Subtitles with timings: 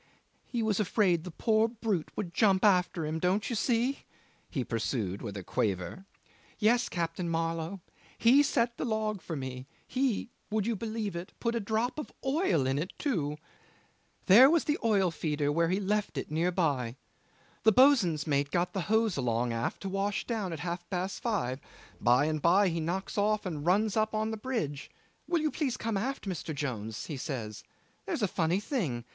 [0.47, 3.99] "He was afraid the poor brute would jump after him, don't you see?"
[4.49, 6.05] he pursued with a quaver.
[6.57, 7.81] "Yes, Captain Marlow.
[8.17, 11.29] He set the log for me; he would you believe it?
[11.29, 13.37] he put a drop of oil in it too.
[14.25, 16.95] There was the oil feeder where he left it near by.
[17.61, 21.21] The boat swain's mate got the hose along aft to wash down at half past
[21.21, 21.61] five;
[21.99, 24.89] by and by he knocks off and runs up on the bridge
[25.27, 26.55] 'Will you please come aft, Mr.
[26.55, 27.63] Jones,' he says.
[28.07, 29.05] 'There's a funny thing.